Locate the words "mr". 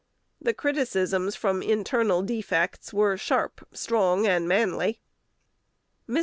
6.09-6.19